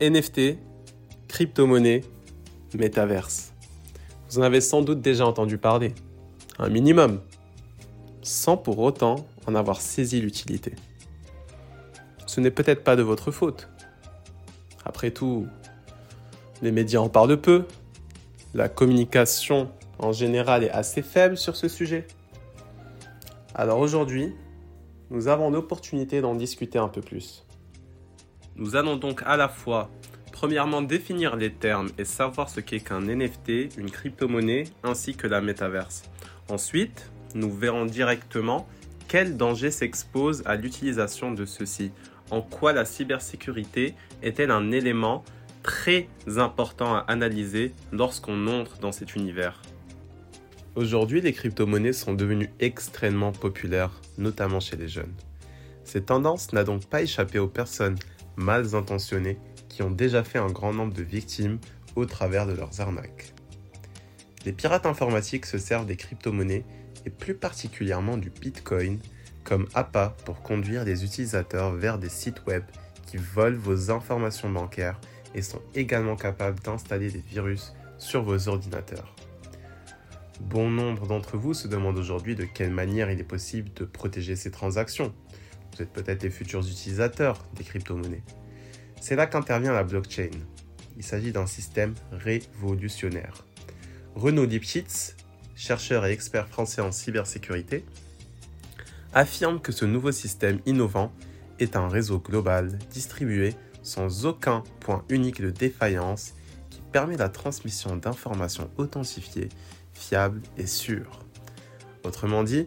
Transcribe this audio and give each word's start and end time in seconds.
NFT, 0.00 0.56
crypto-monnaie, 1.28 2.00
métaverse. 2.74 3.52
Vous 4.30 4.38
en 4.38 4.42
avez 4.42 4.62
sans 4.62 4.80
doute 4.80 5.02
déjà 5.02 5.26
entendu 5.26 5.58
parler, 5.58 5.92
un 6.58 6.70
minimum, 6.70 7.20
sans 8.22 8.56
pour 8.56 8.78
autant 8.78 9.26
en 9.46 9.54
avoir 9.54 9.82
saisi 9.82 10.22
l'utilité. 10.22 10.74
Ce 12.26 12.40
n'est 12.40 12.50
peut-être 12.50 12.82
pas 12.82 12.96
de 12.96 13.02
votre 13.02 13.30
faute. 13.30 13.68
Après 14.86 15.10
tout, 15.10 15.46
les 16.62 16.72
médias 16.72 17.00
en 17.00 17.10
parlent 17.10 17.38
peu, 17.38 17.66
la 18.54 18.70
communication 18.70 19.70
en 19.98 20.12
général 20.12 20.64
est 20.64 20.70
assez 20.70 21.02
faible 21.02 21.36
sur 21.36 21.56
ce 21.56 21.68
sujet. 21.68 22.06
Alors 23.54 23.80
aujourd'hui, 23.80 24.32
nous 25.10 25.28
avons 25.28 25.50
l'opportunité 25.50 26.22
d'en 26.22 26.34
discuter 26.34 26.78
un 26.78 26.88
peu 26.88 27.02
plus. 27.02 27.44
Nous 28.60 28.76
allons 28.76 28.98
donc 28.98 29.22
à 29.24 29.38
la 29.38 29.48
fois, 29.48 29.90
premièrement, 30.32 30.82
définir 30.82 31.34
les 31.34 31.50
termes 31.50 31.88
et 31.96 32.04
savoir 32.04 32.50
ce 32.50 32.60
qu'est 32.60 32.80
qu'un 32.80 33.00
NFT, 33.00 33.74
une 33.78 33.90
crypto-monnaie, 33.90 34.64
ainsi 34.84 35.14
que 35.14 35.26
la 35.26 35.40
métaverse. 35.40 36.02
Ensuite, 36.50 37.10
nous 37.34 37.50
verrons 37.50 37.86
directement 37.86 38.68
quels 39.08 39.38
dangers 39.38 39.70
s'exposent 39.70 40.42
à 40.44 40.56
l'utilisation 40.56 41.32
de 41.32 41.46
ceux-ci. 41.46 41.90
En 42.30 42.42
quoi 42.42 42.74
la 42.74 42.84
cybersécurité 42.84 43.94
est-elle 44.22 44.50
un 44.50 44.72
élément 44.72 45.24
très 45.62 46.08
important 46.36 46.94
à 46.94 47.06
analyser 47.08 47.72
lorsqu'on 47.92 48.46
entre 48.46 48.78
dans 48.78 48.92
cet 48.92 49.16
univers 49.16 49.62
Aujourd'hui, 50.76 51.22
les 51.22 51.32
crypto-monnaies 51.32 51.94
sont 51.94 52.12
devenues 52.12 52.50
extrêmement 52.60 53.32
populaires, 53.32 54.02
notamment 54.18 54.60
chez 54.60 54.76
les 54.76 54.88
jeunes. 54.88 55.14
Cette 55.84 56.06
tendance 56.06 56.52
n'a 56.52 56.62
donc 56.62 56.84
pas 56.84 57.00
échappé 57.02 57.38
aux 57.38 57.48
personnes 57.48 57.96
mal 58.36 58.74
intentionnées 58.74 59.38
qui 59.68 59.82
ont 59.82 59.90
déjà 59.90 60.24
fait 60.24 60.38
un 60.38 60.50
grand 60.50 60.72
nombre 60.72 60.94
de 60.94 61.02
victimes 61.02 61.58
au 61.96 62.06
travers 62.06 62.46
de 62.46 62.52
leurs 62.52 62.80
arnaques. 62.80 63.34
Les 64.44 64.52
pirates 64.52 64.86
informatiques 64.86 65.46
se 65.46 65.58
servent 65.58 65.86
des 65.86 65.96
crypto-monnaies 65.96 66.64
et 67.04 67.10
plus 67.10 67.34
particulièrement 67.34 68.16
du 68.16 68.30
Bitcoin 68.30 68.98
comme 69.44 69.66
appât 69.74 70.16
pour 70.24 70.42
conduire 70.42 70.84
les 70.84 71.04
utilisateurs 71.04 71.72
vers 71.72 71.98
des 71.98 72.08
sites 72.08 72.44
web 72.46 72.62
qui 73.06 73.16
volent 73.16 73.58
vos 73.58 73.90
informations 73.90 74.50
bancaires 74.50 75.00
et 75.34 75.42
sont 75.42 75.62
également 75.74 76.16
capables 76.16 76.60
d'installer 76.60 77.10
des 77.10 77.20
virus 77.20 77.72
sur 77.98 78.22
vos 78.22 78.48
ordinateurs. 78.48 79.14
Bon 80.40 80.70
nombre 80.70 81.06
d'entre 81.06 81.36
vous 81.36 81.52
se 81.52 81.68
demandent 81.68 81.98
aujourd'hui 81.98 82.34
de 82.34 82.44
quelle 82.44 82.70
manière 82.70 83.10
il 83.10 83.20
est 83.20 83.24
possible 83.24 83.70
de 83.74 83.84
protéger 83.84 84.36
ces 84.36 84.50
transactions. 84.50 85.12
Vous 85.74 85.82
êtes 85.82 85.92
peut-être 85.92 86.22
les 86.22 86.30
futurs 86.30 86.66
utilisateurs 86.66 87.44
des 87.56 87.64
crypto-monnaies. 87.64 88.22
C'est 89.00 89.16
là 89.16 89.26
qu'intervient 89.26 89.72
la 89.72 89.84
blockchain. 89.84 90.30
Il 90.96 91.02
s'agit 91.02 91.32
d'un 91.32 91.46
système 91.46 91.94
révolutionnaire. 92.12 93.46
Renaud 94.14 94.44
Lipschitz, 94.44 95.16
chercheur 95.54 96.04
et 96.04 96.12
expert 96.12 96.48
français 96.48 96.82
en 96.82 96.92
cybersécurité, 96.92 97.84
affirme 99.14 99.60
que 99.60 99.72
ce 99.72 99.84
nouveau 99.84 100.12
système 100.12 100.60
innovant 100.66 101.12
est 101.58 101.76
un 101.76 101.88
réseau 101.88 102.18
global 102.18 102.78
distribué 102.90 103.54
sans 103.82 104.26
aucun 104.26 104.62
point 104.80 105.04
unique 105.08 105.40
de 105.40 105.50
défaillance 105.50 106.34
qui 106.70 106.80
permet 106.92 107.16
la 107.16 107.28
transmission 107.28 107.96
d'informations 107.96 108.70
authentifiées 108.76 109.48
fiable 109.92 110.40
et 110.56 110.66
sûr. 110.66 111.20
Autrement 112.04 112.42
dit, 112.42 112.66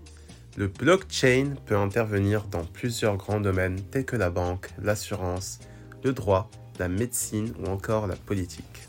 le 0.55 0.67
blockchain 0.67 1.55
peut 1.65 1.77
intervenir 1.77 2.43
dans 2.43 2.63
plusieurs 2.63 3.17
grands 3.17 3.39
domaines 3.39 3.81
tels 3.81 4.05
que 4.05 4.15
la 4.15 4.29
banque, 4.29 4.69
l'assurance, 4.81 5.59
le 6.03 6.13
droit, 6.13 6.51
la 6.77 6.87
médecine 6.87 7.53
ou 7.59 7.69
encore 7.69 8.05
la 8.05 8.15
politique. 8.15 8.87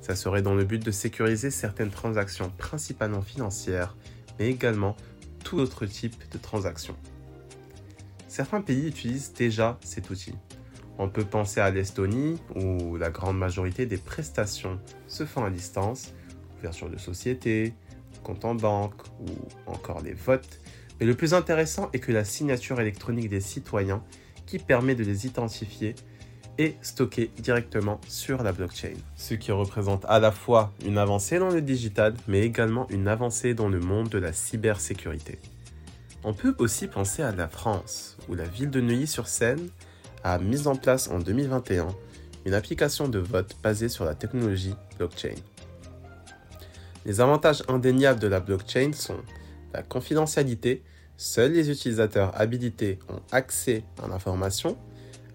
Ça 0.00 0.16
serait 0.16 0.42
dans 0.42 0.54
le 0.54 0.64
but 0.64 0.84
de 0.84 0.90
sécuriser 0.90 1.52
certaines 1.52 1.90
transactions 1.90 2.50
principalement 2.58 3.22
financières, 3.22 3.96
mais 4.38 4.48
également 4.48 4.96
tout 5.44 5.58
autre 5.58 5.86
type 5.86 6.16
de 6.32 6.38
transactions. 6.38 6.96
Certains 8.26 8.60
pays 8.60 8.88
utilisent 8.88 9.32
déjà 9.32 9.78
cet 9.84 10.10
outil. 10.10 10.34
On 10.98 11.08
peut 11.08 11.24
penser 11.24 11.60
à 11.60 11.70
l'Estonie, 11.70 12.38
où 12.56 12.96
la 12.96 13.10
grande 13.10 13.38
majorité 13.38 13.86
des 13.86 13.96
prestations 13.96 14.80
se 15.06 15.24
font 15.24 15.44
à 15.44 15.50
distance, 15.50 16.12
ouverture 16.58 16.90
de 16.90 16.98
société, 16.98 17.74
compte 18.22 18.44
en 18.44 18.54
banque 18.54 19.02
ou 19.20 19.70
encore 19.70 20.02
les 20.02 20.12
votes. 20.12 20.59
Mais 21.00 21.06
le 21.06 21.14
plus 21.14 21.32
intéressant 21.32 21.88
est 21.92 21.98
que 21.98 22.12
la 22.12 22.24
signature 22.24 22.80
électronique 22.80 23.30
des 23.30 23.40
citoyens 23.40 24.02
qui 24.46 24.58
permet 24.58 24.94
de 24.94 25.02
les 25.02 25.26
identifier 25.26 25.94
est 26.58 26.76
stockée 26.82 27.30
directement 27.38 28.00
sur 28.06 28.42
la 28.42 28.52
blockchain. 28.52 28.92
Ce 29.16 29.32
qui 29.32 29.50
représente 29.50 30.04
à 30.06 30.18
la 30.18 30.30
fois 30.30 30.72
une 30.84 30.98
avancée 30.98 31.38
dans 31.38 31.48
le 31.48 31.62
digital, 31.62 32.14
mais 32.28 32.42
également 32.42 32.86
une 32.90 33.08
avancée 33.08 33.54
dans 33.54 33.68
le 33.68 33.80
monde 33.80 34.10
de 34.10 34.18
la 34.18 34.34
cybersécurité. 34.34 35.38
On 36.22 36.34
peut 36.34 36.54
aussi 36.58 36.86
penser 36.86 37.22
à 37.22 37.32
la 37.32 37.48
France, 37.48 38.18
où 38.28 38.34
la 38.34 38.44
ville 38.44 38.68
de 38.68 38.82
Neuilly-sur-Seine 38.82 39.70
a 40.22 40.38
mis 40.38 40.66
en 40.66 40.76
place 40.76 41.08
en 41.08 41.18
2021 41.18 41.88
une 42.44 42.54
application 42.54 43.08
de 43.08 43.18
vote 43.18 43.56
basée 43.62 43.88
sur 43.88 44.04
la 44.04 44.14
technologie 44.14 44.74
blockchain. 44.98 45.36
Les 47.06 47.22
avantages 47.22 47.62
indéniables 47.68 48.20
de 48.20 48.26
la 48.26 48.40
blockchain 48.40 48.92
sont 48.92 49.20
la 49.72 49.82
confidentialité, 49.82 50.82
seuls 51.16 51.52
les 51.52 51.70
utilisateurs 51.70 52.38
habilités 52.40 52.98
ont 53.08 53.20
accès 53.32 53.84
à 54.02 54.08
l'information, 54.08 54.76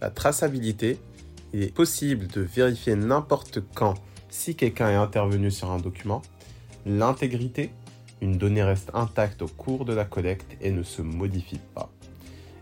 la 0.02 0.10
traçabilité, 0.10 1.00
il 1.54 1.64
est 1.64 1.74
possible 1.74 2.28
de 2.28 2.42
vérifier 2.42 2.96
n'importe 2.96 3.60
quand 3.76 3.96
si 4.30 4.56
quelqu'un 4.56 4.90
est 4.90 4.96
intervenu 4.96 5.52
sur 5.52 5.72
un 5.72 5.78
document, 5.78 6.22
l'intégrité, 6.86 7.72
une 8.22 8.38
donnée 8.38 8.64
reste 8.64 8.92
intacte 8.94 9.42
au 9.42 9.48
cours 9.48 9.86
de 9.86 9.94
la 9.94 10.06
collecte 10.06 10.58
et 10.62 10.72
ne 10.72 10.84
se 10.84 11.02
modifie 11.02 11.62
pas. 11.74 11.90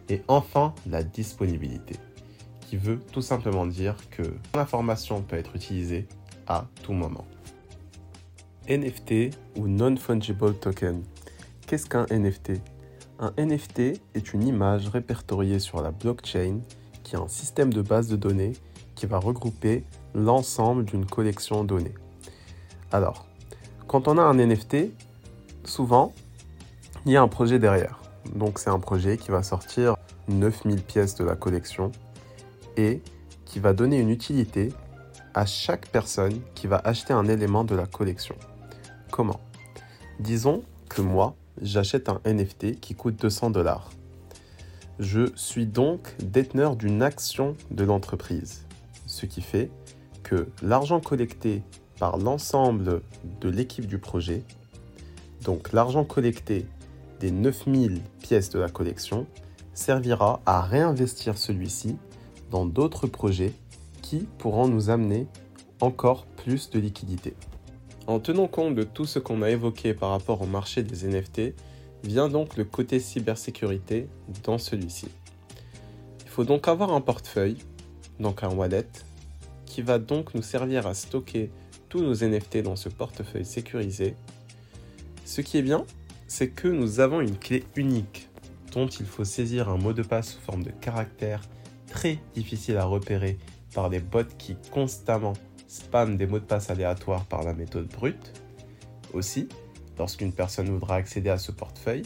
Et 0.09 0.21
enfin, 0.27 0.75
la 0.87 1.03
disponibilité, 1.03 1.95
qui 2.61 2.77
veut 2.77 2.99
tout 3.11 3.21
simplement 3.21 3.65
dire 3.65 3.95
que 4.11 4.23
l'information 4.53 5.21
peut 5.21 5.37
être 5.37 5.55
utilisée 5.55 6.07
à 6.47 6.67
tout 6.83 6.93
moment. 6.93 7.25
NFT 8.69 9.35
ou 9.57 9.67
Non-Fungible 9.67 10.55
Token. 10.55 11.03
Qu'est-ce 11.73 11.89
qu'un 11.89 12.05
NFT 12.11 12.61
Un 13.17 13.33
NFT 13.35 13.99
est 14.13 14.33
une 14.35 14.45
image 14.45 14.89
répertoriée 14.89 15.57
sur 15.57 15.81
la 15.81 15.89
blockchain 15.89 16.59
qui 17.01 17.15
est 17.15 17.17
un 17.17 17.27
système 17.27 17.73
de 17.73 17.81
base 17.81 18.07
de 18.09 18.15
données 18.15 18.53
qui 18.93 19.07
va 19.07 19.17
regrouper 19.17 19.83
l'ensemble 20.13 20.85
d'une 20.85 21.07
collection 21.07 21.63
donnée. 21.63 21.95
Alors, 22.91 23.25
quand 23.87 24.07
on 24.07 24.19
a 24.19 24.21
un 24.21 24.35
NFT, 24.35 24.91
souvent, 25.63 26.13
il 27.07 27.13
y 27.13 27.17
a 27.17 27.23
un 27.23 27.27
projet 27.27 27.57
derrière. 27.57 27.99
Donc 28.35 28.59
c'est 28.59 28.69
un 28.69 28.79
projet 28.79 29.17
qui 29.17 29.31
va 29.31 29.41
sortir 29.41 29.95
9000 30.27 30.83
pièces 30.83 31.15
de 31.15 31.23
la 31.23 31.35
collection 31.35 31.91
et 32.77 33.01
qui 33.45 33.59
va 33.59 33.73
donner 33.73 33.97
une 33.97 34.11
utilité 34.11 34.71
à 35.33 35.47
chaque 35.47 35.87
personne 35.87 36.39
qui 36.53 36.67
va 36.67 36.79
acheter 36.83 37.13
un 37.13 37.27
élément 37.27 37.63
de 37.63 37.73
la 37.73 37.87
collection. 37.87 38.35
Comment? 39.09 39.39
Disons 40.19 40.61
que 40.87 41.01
moi, 41.01 41.35
j'achète 41.61 42.09
un 42.09 42.21
NFT 42.25 42.79
qui 42.79 42.95
coûte 42.95 43.15
200 43.21 43.51
dollars. 43.51 43.91
Je 44.99 45.31
suis 45.35 45.65
donc 45.65 46.15
déteneur 46.19 46.75
d'une 46.75 47.01
action 47.01 47.55
de 47.71 47.83
l'entreprise, 47.83 48.65
ce 49.07 49.25
qui 49.25 49.41
fait 49.41 49.71
que 50.23 50.47
l'argent 50.61 50.99
collecté 50.99 51.63
par 51.99 52.17
l'ensemble 52.17 53.01
de 53.41 53.49
l'équipe 53.49 53.87
du 53.87 53.97
projet, 53.97 54.43
donc 55.43 55.73
l'argent 55.73 56.05
collecté 56.05 56.65
des 57.19 57.31
9000 57.31 58.01
pièces 58.21 58.49
de 58.49 58.59
la 58.59 58.69
collection, 58.69 59.25
servira 59.73 60.41
à 60.45 60.61
réinvestir 60.61 61.37
celui-ci 61.37 61.97
dans 62.51 62.65
d'autres 62.65 63.07
projets 63.07 63.53
qui 64.01 64.27
pourront 64.37 64.67
nous 64.67 64.89
amener 64.89 65.27
encore 65.81 66.25
plus 66.25 66.69
de 66.69 66.79
liquidités. 66.79 67.35
En 68.05 68.19
tenant 68.19 68.47
compte 68.47 68.75
de 68.75 68.83
tout 68.83 69.05
ce 69.05 69.17
qu'on 69.17 69.41
a 69.41 69.49
évoqué 69.49 69.93
par 69.93 70.09
rapport 70.09 70.41
au 70.41 70.45
marché 70.45 70.83
des 70.83 71.07
NFT, 71.07 71.53
vient 72.03 72.27
donc 72.27 72.57
le 72.57 72.65
côté 72.65 72.99
cybersécurité 72.99 74.07
dans 74.43 74.57
celui-ci. 74.57 75.07
Il 76.25 76.29
faut 76.29 76.43
donc 76.43 76.67
avoir 76.67 76.91
un 76.91 76.99
portefeuille, 76.99 77.57
donc 78.19 78.43
un 78.43 78.49
wallet, 78.49 78.87
qui 79.65 79.81
va 79.81 79.99
donc 79.99 80.35
nous 80.35 80.41
servir 80.41 80.85
à 80.85 80.93
stocker 80.93 81.49
tous 81.87 82.01
nos 82.01 82.13
NFT 82.13 82.57
dans 82.57 82.75
ce 82.75 82.89
portefeuille 82.89 83.45
sécurisé. 83.45 84.15
Ce 85.23 85.39
qui 85.39 85.57
est 85.57 85.61
bien, 85.61 85.85
c'est 86.27 86.49
que 86.49 86.67
nous 86.67 86.99
avons 86.99 87.21
une 87.21 87.37
clé 87.37 87.63
unique 87.75 88.27
dont 88.73 88.87
il 88.87 89.05
faut 89.05 89.23
saisir 89.23 89.69
un 89.69 89.77
mot 89.77 89.93
de 89.93 90.03
passe 90.03 90.33
sous 90.33 90.41
forme 90.41 90.63
de 90.63 90.71
caractère 90.71 91.41
très 91.87 92.19
difficile 92.35 92.77
à 92.77 92.85
repérer 92.85 93.37
par 93.73 93.89
des 93.89 93.99
bots 93.99 94.23
qui 94.37 94.57
constamment 94.71 95.33
spam 95.73 96.17
des 96.17 96.27
mots 96.27 96.37
de 96.37 96.45
passe 96.45 96.69
aléatoires 96.69 97.25
par 97.25 97.43
la 97.43 97.53
méthode 97.53 97.87
brute. 97.87 98.33
Aussi, 99.11 99.49
lorsqu'une 99.97 100.31
personne 100.31 100.67
voudra 100.69 100.95
accéder 100.95 101.31
à 101.31 101.39
ce 101.39 101.51
portefeuille, 101.51 102.03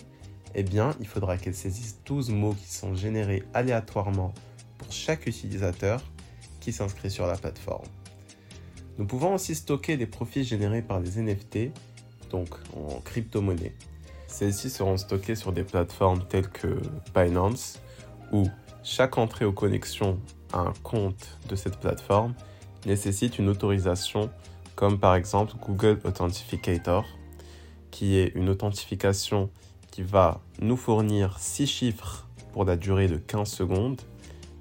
eh 0.56 0.64
bien, 0.64 0.96
il 1.02 1.08
faudra 1.08 1.38
qu'elle 1.38 1.54
saisisse 1.54 2.00
12 2.06 2.30
mots 2.30 2.54
qui 2.54 2.74
sont 2.74 2.96
générés 2.96 3.44
aléatoirement 3.54 4.34
pour 4.78 4.92
chaque 4.92 5.28
utilisateur, 5.28 6.02
qui 6.62 6.72
s'inscrit 6.72 7.12
sur 7.12 7.28
la 7.28 7.36
plateforme. 7.36 7.88
Nous 8.98 9.06
pouvons 9.06 9.34
aussi 9.34 9.54
stocker 9.54 9.98
des 9.98 10.08
profits 10.08 10.46
générés 10.46 10.82
par 10.82 11.02
des 11.02 11.22
NFT, 11.22 11.72
donc 12.30 12.50
en 12.74 13.02
crypto-monnaie. 13.02 13.76
Celles-ci 14.28 14.70
seront 14.70 14.98
stockées 14.98 15.36
sur 15.36 15.52
des 15.52 15.64
plateformes 15.64 16.26
telles 16.28 16.50
que 16.50 16.80
Binance, 17.14 17.82
où 18.32 18.46
chaque 18.84 19.18
entrée 19.18 19.46
ou 19.46 19.52
connexion 19.52 20.20
à 20.54 20.60
un 20.60 20.74
compte 20.84 21.38
de 21.50 21.56
cette 21.58 21.78
plateforme 21.80 22.34
nécessite 22.86 23.40
une 23.40 23.50
autorisation, 23.50 24.30
comme 24.76 25.00
par 25.00 25.16
exemple 25.16 25.54
Google 25.62 26.00
Authenticator, 26.04 27.06
qui 27.92 28.18
est 28.18 28.32
une 28.36 28.50
authentification 28.50 29.50
qui 29.92 30.04
va 30.04 30.42
nous 30.60 30.78
fournir 30.78 31.38
6 31.40 31.68
chiffres 31.68 32.28
pour 32.54 32.66
la 32.66 32.76
durée 32.76 33.08
de 33.08 33.18
15 33.18 33.50
secondes. 33.50 34.02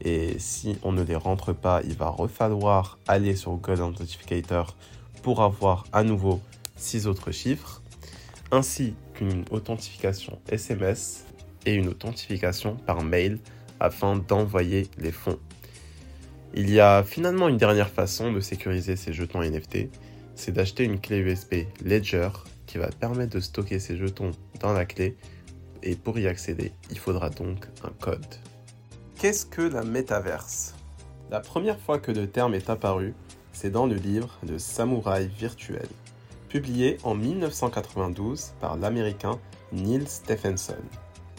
Et 0.00 0.38
si 0.38 0.78
on 0.82 0.92
ne 0.92 1.02
les 1.02 1.16
rentre 1.16 1.52
pas, 1.52 1.80
il 1.84 1.94
va 1.94 2.08
refalloir 2.08 2.98
aller 3.08 3.36
sur 3.36 3.52
Google 3.52 3.82
Authenticator 3.82 4.76
pour 5.22 5.42
avoir 5.42 5.84
à 5.92 6.02
nouveau 6.02 6.40
6 6.76 7.06
autres 7.06 7.32
chiffres, 7.32 7.82
ainsi 8.52 8.94
qu'une 9.14 9.44
authentification 9.50 10.38
SMS 10.48 11.24
et 11.64 11.74
une 11.74 11.88
authentification 11.88 12.76
par 12.76 13.02
mail 13.02 13.38
afin 13.80 14.16
d'envoyer 14.16 14.88
les 14.98 15.12
fonds. 15.12 15.38
Il 16.58 16.70
y 16.70 16.80
a 16.80 17.02
finalement 17.02 17.50
une 17.50 17.58
dernière 17.58 17.90
façon 17.90 18.32
de 18.32 18.40
sécuriser 18.40 18.96
ces 18.96 19.12
jetons 19.12 19.42
NFT, 19.42 19.90
c'est 20.34 20.52
d'acheter 20.52 20.84
une 20.84 20.98
clé 20.98 21.18
USB 21.18 21.66
Ledger 21.84 22.30
qui 22.64 22.78
va 22.78 22.88
permettre 22.88 23.34
de 23.34 23.40
stocker 23.40 23.78
ces 23.78 23.98
jetons 23.98 24.30
dans 24.58 24.72
la 24.72 24.86
clé 24.86 25.18
et 25.82 25.96
pour 25.96 26.18
y 26.18 26.26
accéder, 26.26 26.72
il 26.90 26.98
faudra 26.98 27.28
donc 27.28 27.66
un 27.84 27.90
code. 28.00 28.24
Qu'est-ce 29.18 29.44
que 29.44 29.60
la 29.60 29.84
métaverse? 29.84 30.74
La 31.30 31.40
première 31.40 31.78
fois 31.78 31.98
que 31.98 32.10
le 32.10 32.26
terme 32.26 32.54
est 32.54 32.70
apparu, 32.70 33.12
c'est 33.52 33.70
dans 33.70 33.84
le 33.84 33.96
livre 33.96 34.38
de 34.42 34.56
Samouraï 34.56 35.28
virtuel, 35.28 35.88
publié 36.48 36.96
en 37.02 37.14
1992 37.14 38.54
par 38.62 38.78
l'américain 38.78 39.38
Neil 39.72 40.06
Stephenson. 40.06 40.80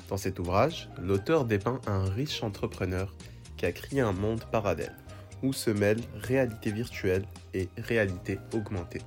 Dans 0.10 0.18
cet 0.18 0.38
ouvrage, 0.38 0.92
l'auteur 1.02 1.46
dépeint 1.46 1.82
un 1.88 2.04
riche 2.08 2.44
entrepreneur 2.44 3.16
qui 3.58 3.66
a 3.66 3.72
créé 3.72 4.02
un 4.02 4.14
monde 4.14 4.44
parallèle 4.52 4.96
où 5.44 5.54
se 5.54 5.70
mêlent 5.70 6.04
réalité 6.16 6.72
virtuelle 6.72 7.26
et 7.54 7.70
réalité 7.78 8.40
augmentée. 8.54 9.02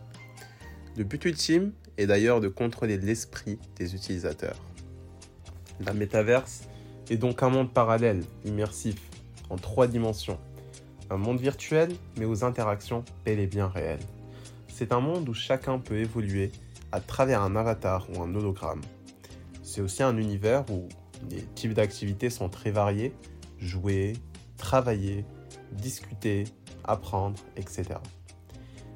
Le 0.97 1.05
but 1.05 1.25
ultime 1.25 1.73
est 1.99 2.06
d'ailleurs 2.06 2.41
de 2.41 2.49
contrôler 2.49 2.99
l'esprit 2.99 3.59
des 3.77 3.94
utilisateurs. 3.94 4.61
La 5.85 5.93
métaverse 5.93 6.62
est 7.09 7.17
donc 7.17 7.43
un 7.43 7.49
monde 7.49 7.73
parallèle, 7.73 8.23
immersif, 8.44 8.97
en 9.49 9.56
trois 9.56 9.87
dimensions. 9.87 10.38
Un 11.11 11.17
monde 11.17 11.41
virtuel, 11.41 11.91
mais 12.17 12.25
aux 12.25 12.44
interactions 12.44 13.05
bel 13.25 13.41
et 13.41 13.47
bien 13.47 13.67
réelles. 13.67 14.05
C'est 14.69 14.93
un 14.93 15.00
monde 15.00 15.29
où 15.29 15.35
chacun 15.35 15.79
peut 15.79 15.99
évoluer 15.99 16.53
à 16.93 17.00
travers 17.00 17.43
un 17.43 17.56
avatar 17.56 18.06
ou 18.11 18.23
un 18.23 18.35
hologramme. 18.35 18.81
C'est 19.62 19.81
aussi 19.81 20.03
un 20.03 20.17
univers 20.17 20.65
où 20.71 20.88
les 21.31 21.43
types 21.55 21.75
d'activités 21.75 22.31
sont 22.31 22.49
très 22.49 22.71
variés, 22.71 23.12
jouer, 23.59 24.15
travailler, 24.56 25.25
discuter, 25.72 26.44
apprendre, 26.84 27.38
etc. 27.56 27.84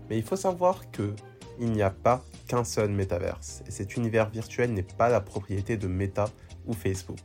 Mais 0.08 0.18
il 0.18 0.22
faut 0.22 0.36
savoir 0.36 0.90
que 0.90 1.14
il 1.60 1.70
n'y 1.70 1.82
a 1.82 1.90
pas 1.90 2.24
qu'un 2.48 2.64
seul 2.64 2.90
métaverse, 2.90 3.62
et 3.66 3.70
cet 3.70 3.96
univers 3.96 4.28
virtuel 4.28 4.72
n'est 4.72 4.82
pas 4.82 5.08
la 5.08 5.20
propriété 5.20 5.76
de 5.76 5.86
Meta 5.86 6.26
ou 6.66 6.72
Facebook. 6.72 7.20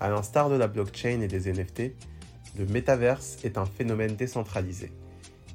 À 0.00 0.08
l'instar 0.08 0.50
de 0.50 0.56
la 0.56 0.66
blockchain 0.66 1.20
et 1.20 1.28
des 1.28 1.52
NFT, 1.52 1.94
le 2.58 2.66
métaverse 2.66 3.38
est 3.44 3.56
un 3.56 3.66
phénomène 3.66 4.16
décentralisé. 4.16 4.92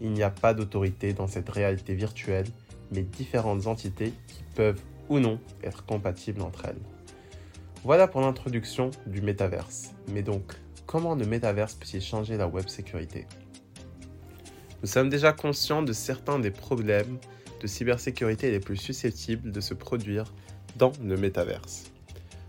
Il 0.02 0.12
n'y 0.12 0.24
a 0.24 0.30
pas 0.30 0.54
d'autorité 0.54 1.14
dans 1.14 1.28
cette 1.28 1.50
réalité 1.50 1.94
virtuelle, 1.94 2.48
mais 2.92 3.04
différentes 3.04 3.68
entités 3.68 4.14
qui 4.28 4.44
peuvent 4.56 4.82
ou 5.10 5.20
non 5.20 5.40
être 5.64 5.86
compatibles 5.86 6.42
entre 6.42 6.66
elles. 6.66 6.82
Voilà 7.84 8.08
pour 8.08 8.22
l'introduction 8.22 8.92
du 9.06 9.22
métaverse. 9.22 9.92
Mais 10.10 10.22
donc, 10.22 10.56
comment 10.90 11.14
le 11.14 11.28
métaverse 11.28 11.76
peut-il 11.76 12.02
changer 12.02 12.36
la 12.36 12.48
web 12.48 12.68
sécurité? 12.68 13.28
Nous 14.82 14.88
sommes 14.88 15.08
déjà 15.08 15.34
conscients 15.34 15.84
de 15.84 15.94
certains 15.94 16.40
des 16.40 16.50
problèmes 16.50 17.20
de 17.62 17.68
cybersécurité 17.68 18.50
les 18.50 18.60
plus 18.60 18.76
susceptibles 18.76 19.52
de 19.52 19.62
se 19.62 19.76
produire 19.76 20.34
dans 20.78 20.92
le 21.04 21.16
métaverse. 21.16 21.92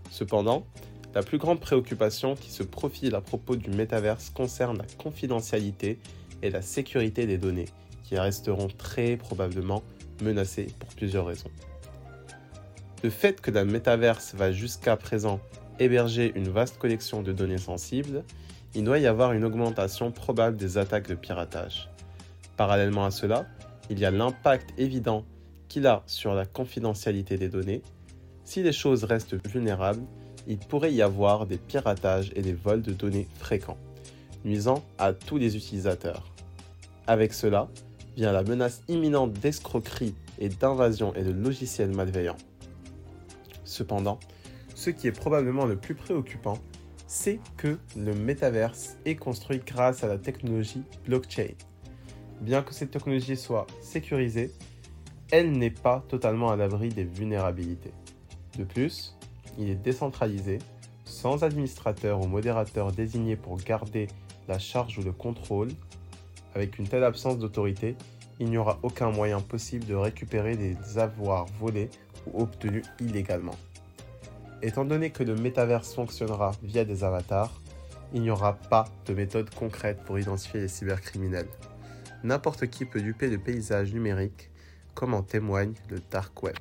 Cependant, 0.09 0.65
la 1.13 1.21
plus 1.21 1.37
grande 1.37 1.59
préoccupation 1.59 2.33
qui 2.33 2.49
se 2.49 2.63
profile 2.63 3.13
à 3.13 3.21
propos 3.21 3.55
du 3.55 3.69
métaverse 3.69 4.31
concerne 4.31 4.79
la 4.79 4.85
confidentialité 4.97 5.99
et 6.41 6.49
la 6.49 6.63
sécurité 6.63 7.27
des 7.27 7.37
données, 7.37 7.69
qui 8.03 8.17
resteront 8.17 8.69
très 8.69 9.17
probablement 9.17 9.83
menacées 10.23 10.73
pour 10.79 10.89
plusieurs 10.95 11.27
raisons. 11.27 11.51
Le 13.03 13.11
fait 13.11 13.39
que 13.39 13.51
la 13.51 13.65
métaverse 13.65 14.33
va 14.33 14.51
jusqu'à 14.51 14.97
présent 14.97 15.39
héberger 15.81 16.31
une 16.35 16.49
vaste 16.49 16.77
collection 16.77 17.21
de 17.21 17.31
données 17.31 17.57
sensibles, 17.57 18.23
il 18.75 18.83
doit 18.83 18.99
y 18.99 19.07
avoir 19.07 19.33
une 19.33 19.43
augmentation 19.43 20.11
probable 20.11 20.57
des 20.57 20.77
attaques 20.77 21.07
de 21.07 21.15
piratage. 21.15 21.89
Parallèlement 22.55 23.05
à 23.05 23.11
cela, 23.11 23.45
il 23.89 23.99
y 23.99 24.05
a 24.05 24.11
l'impact 24.11 24.73
évident 24.77 25.25
qu'il 25.67 25.87
a 25.87 26.03
sur 26.05 26.33
la 26.33 26.45
confidentialité 26.45 27.37
des 27.37 27.49
données. 27.49 27.81
Si 28.45 28.63
les 28.63 28.73
choses 28.73 29.03
restent 29.03 29.35
vulnérables, 29.47 30.03
il 30.47 30.57
pourrait 30.57 30.93
y 30.93 31.01
avoir 31.01 31.45
des 31.45 31.57
piratages 31.57 32.31
et 32.35 32.41
des 32.41 32.53
vols 32.53 32.81
de 32.81 32.93
données 32.93 33.27
fréquents, 33.39 33.77
nuisant 34.45 34.83
à 34.97 35.13
tous 35.13 35.37
les 35.37 35.55
utilisateurs. 35.57 36.31
Avec 37.07 37.33
cela 37.33 37.67
vient 38.15 38.31
la 38.31 38.43
menace 38.43 38.81
imminente 38.87 39.33
d'escroquerie 39.33 40.15
et 40.39 40.49
d'invasion 40.49 41.13
et 41.15 41.23
de 41.23 41.31
logiciels 41.31 41.91
malveillants. 41.91 42.37
Cependant, 43.63 44.19
ce 44.81 44.89
qui 44.89 45.07
est 45.07 45.11
probablement 45.11 45.67
le 45.67 45.75
plus 45.75 45.93
préoccupant, 45.93 46.57
c'est 47.05 47.39
que 47.55 47.77
le 47.95 48.15
métaverse 48.15 48.97
est 49.05 49.15
construit 49.15 49.61
grâce 49.63 50.03
à 50.03 50.07
la 50.07 50.17
technologie 50.17 50.81
blockchain. 51.05 51.53
Bien 52.41 52.63
que 52.63 52.73
cette 52.73 52.89
technologie 52.89 53.37
soit 53.37 53.67
sécurisée, 53.79 54.51
elle 55.31 55.51
n'est 55.51 55.69
pas 55.69 56.03
totalement 56.09 56.49
à 56.49 56.55
l'abri 56.55 56.89
des 56.89 57.03
vulnérabilités. 57.03 57.93
De 58.57 58.63
plus, 58.63 59.15
il 59.59 59.69
est 59.69 59.75
décentralisé, 59.75 60.57
sans 61.05 61.43
administrateur 61.43 62.19
ou 62.19 62.27
modérateur 62.27 62.91
désigné 62.91 63.35
pour 63.35 63.57
garder 63.57 64.07
la 64.47 64.57
charge 64.57 64.97
ou 64.97 65.03
le 65.03 65.11
contrôle. 65.11 65.69
Avec 66.55 66.79
une 66.79 66.87
telle 66.87 67.03
absence 67.03 67.37
d'autorité, 67.37 67.95
il 68.39 68.49
n'y 68.49 68.57
aura 68.57 68.79
aucun 68.81 69.11
moyen 69.11 69.41
possible 69.41 69.85
de 69.85 69.93
récupérer 69.93 70.57
des 70.57 70.97
avoirs 70.97 71.45
volés 71.59 71.91
ou 72.25 72.41
obtenus 72.41 72.83
illégalement. 72.99 73.55
Étant 74.63 74.85
donné 74.85 75.09
que 75.09 75.23
le 75.23 75.35
métaverse 75.35 75.95
fonctionnera 75.95 76.51
via 76.61 76.85
des 76.85 77.03
avatars, 77.03 77.61
il 78.13 78.21
n'y 78.21 78.29
aura 78.29 78.53
pas 78.53 78.87
de 79.07 79.13
méthode 79.15 79.49
concrète 79.55 80.03
pour 80.05 80.19
identifier 80.19 80.59
les 80.59 80.67
cybercriminels. 80.67 81.47
N'importe 82.23 82.67
qui 82.67 82.85
peut 82.85 83.01
duper 83.01 83.27
le 83.27 83.39
paysage 83.39 83.91
numérique, 83.91 84.51
comme 84.93 85.15
en 85.15 85.23
témoigne 85.23 85.73
le 85.89 85.99
Dark 86.11 86.43
Web. 86.43 86.55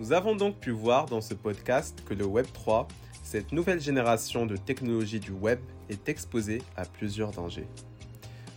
Nous 0.00 0.12
avons 0.12 0.34
donc 0.34 0.58
pu 0.58 0.72
voir 0.72 1.06
dans 1.06 1.20
ce 1.20 1.34
podcast 1.34 2.02
que 2.04 2.14
le 2.14 2.24
Web 2.24 2.46
3, 2.52 2.88
cette 3.22 3.52
nouvelle 3.52 3.80
génération 3.80 4.44
de 4.44 4.56
technologies 4.56 5.20
du 5.20 5.30
web, 5.30 5.60
est 5.88 6.08
exposée 6.08 6.62
à 6.76 6.84
plusieurs 6.84 7.30
dangers. 7.30 7.68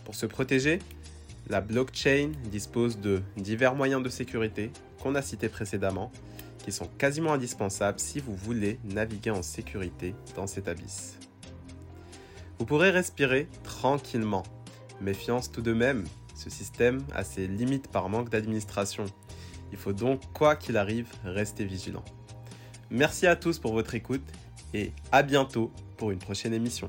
Pour 0.04 0.16
se 0.16 0.26
protéger, 0.26 0.80
la 1.48 1.60
blockchain 1.60 2.32
dispose 2.50 2.98
de 2.98 3.22
divers 3.36 3.76
moyens 3.76 4.02
de 4.02 4.08
sécurité 4.08 4.72
qu'on 5.00 5.14
a 5.14 5.22
cités 5.22 5.48
précédemment, 5.48 6.10
qui 6.66 6.72
sont 6.72 6.88
quasiment 6.98 7.32
indispensables 7.32 7.98
si 7.98 8.20
vous 8.20 8.36
voulez 8.36 8.78
naviguer 8.84 9.30
en 9.30 9.42
sécurité 9.42 10.14
dans 10.34 10.46
cet 10.46 10.68
abysse. 10.68 11.18
Vous 12.58 12.66
pourrez 12.66 12.90
respirer 12.90 13.48
tranquillement. 13.62 14.42
Méfiance 15.00 15.50
tout 15.50 15.62
de 15.62 15.72
même, 15.72 16.04
ce 16.34 16.50
système 16.50 17.02
a 17.14 17.24
ses 17.24 17.46
limites 17.46 17.88
par 17.88 18.10
manque 18.10 18.28
d'administration 18.28 19.06
il 19.72 19.78
faut 19.78 19.92
donc, 19.92 20.20
quoi 20.32 20.56
qu'il 20.56 20.76
arrive, 20.76 21.08
rester 21.24 21.64
vigilant. 21.64 22.04
Merci 22.90 23.26
à 23.26 23.36
tous 23.36 23.58
pour 23.58 23.72
votre 23.72 23.94
écoute 23.94 24.24
et 24.74 24.92
à 25.12 25.22
bientôt 25.22 25.72
pour 25.96 26.10
une 26.10 26.18
prochaine 26.18 26.54
émission. 26.54 26.88